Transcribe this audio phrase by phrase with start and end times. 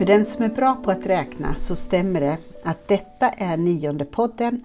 [0.00, 4.04] För den som är bra på att räkna så stämmer det att detta är nionde
[4.04, 4.64] podden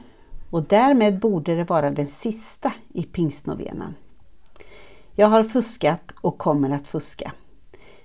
[0.50, 3.96] och därmed borde det vara den sista i pingstnovenan.
[5.16, 7.32] Jag har fuskat och kommer att fuska.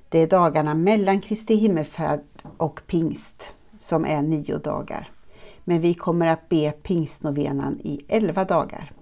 [0.08, 2.20] Det är dagarna mellan Kristi himmelfärd
[2.56, 5.10] och pingst som är nio dagar.
[5.64, 8.92] Men vi kommer att be pingstnovenan i elva dagar.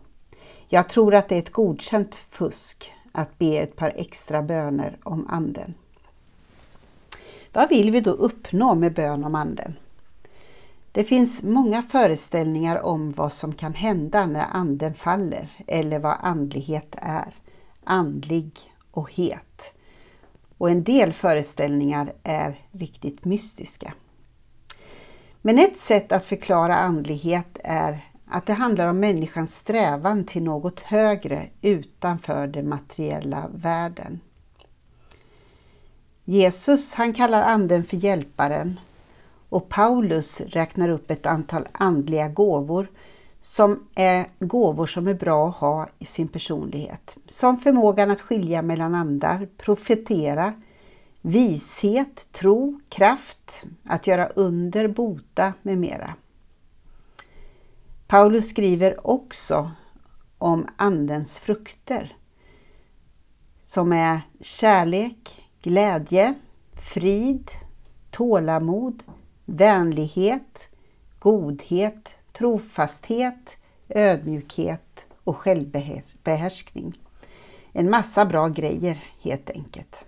[0.66, 5.26] Jag tror att det är ett godkänt fusk att be ett par extra böner om
[5.28, 5.74] anden.
[7.52, 9.74] Vad vill vi då uppnå med bön om anden?
[10.92, 16.96] Det finns många föreställningar om vad som kan hända när anden faller eller vad andlighet
[16.98, 17.34] är.
[17.84, 18.52] Andlig
[18.90, 19.74] och het.
[20.58, 23.94] Och en del föreställningar är riktigt mystiska.
[25.42, 30.80] Men ett sätt att förklara andlighet är att det handlar om människans strävan till något
[30.80, 34.20] högre utanför den materiella världen.
[36.30, 38.80] Jesus han kallar anden för hjälparen
[39.48, 42.90] och Paulus räknar upp ett antal andliga gåvor
[43.42, 47.16] som är gåvor som är bra att ha i sin personlighet.
[47.28, 50.54] Som förmågan att skilja mellan andar, profetera,
[51.20, 56.14] vishet, tro, kraft, att göra under, bota med mera.
[58.06, 59.70] Paulus skriver också
[60.38, 62.16] om Andens frukter
[63.62, 66.34] som är kärlek, glädje,
[66.92, 67.50] frid,
[68.10, 69.02] tålamod,
[69.44, 70.68] vänlighet,
[71.18, 73.56] godhet, trofasthet,
[73.88, 76.98] ödmjukhet och självbehärskning.
[77.72, 80.04] En massa bra grejer helt enkelt.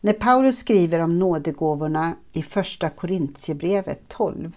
[0.00, 4.52] När Paulus skriver om nådegåvorna i första Korintierbrevet 12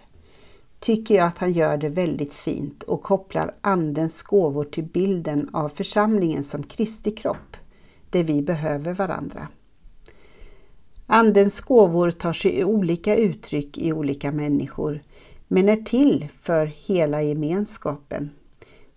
[0.80, 5.70] tycker jag att han gör det väldigt fint och kopplar Andens gåvor till bilden av
[5.70, 7.58] församlingen som Kristi kropp,
[8.16, 9.48] där vi behöver varandra.
[11.08, 15.02] Andens gåvor tar sig olika uttryck i olika människor,
[15.48, 18.30] men är till för hela gemenskapen.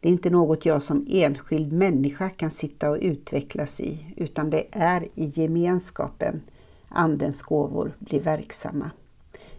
[0.01, 4.65] Det är inte något jag som enskild människa kan sitta och utvecklas i, utan det
[4.71, 6.41] är i gemenskapen
[6.89, 8.91] Andens gåvor blir verksamma.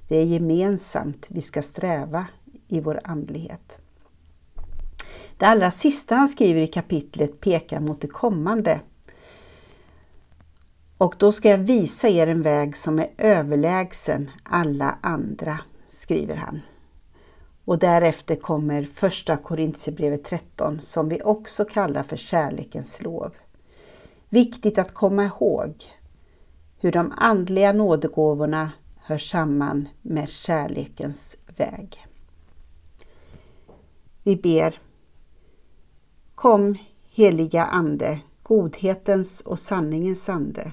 [0.08, 2.26] Det är gemensamt vi ska sträva
[2.68, 3.78] i vår andlighet.
[5.38, 8.80] Det allra sista han skriver i kapitlet pekar mot det kommande.
[11.00, 16.62] Och då ska jag visa er en väg som är överlägsen alla andra, skriver han.
[17.66, 23.32] Och därefter kommer första Korintierbrevet 13 som vi också kallar för kärlekens lov.
[24.30, 25.74] Viktigt att komma ihåg
[26.80, 32.06] hur de andliga nådegåvorna hör samman med kärlekens väg.
[34.24, 34.80] Vi ber
[36.36, 36.78] Kom
[37.12, 40.72] heliga Ande, godhetens och sanningens ande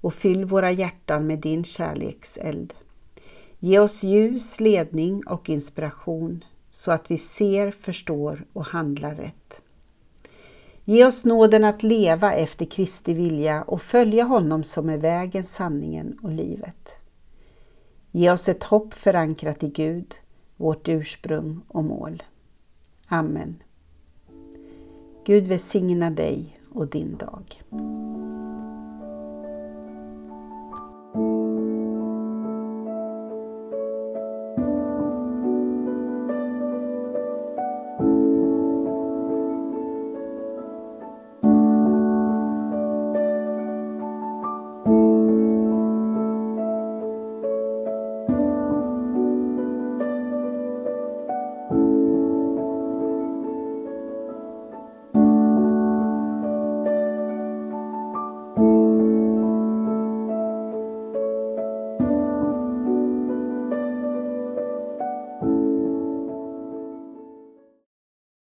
[0.00, 2.74] och fyll våra hjärtan med din kärlekseld.
[3.58, 9.62] Ge oss ljus, ledning och inspiration så att vi ser, förstår och handlar rätt.
[10.84, 16.18] Ge oss nåden att leva efter Kristi vilja och följa honom som är vägen, sanningen
[16.22, 16.88] och livet.
[18.10, 20.14] Ge oss ett hopp förankrat i Gud,
[20.56, 22.22] vårt ursprung och mål.
[23.06, 23.62] Amen.
[25.24, 27.62] Gud välsigna dig och din dag.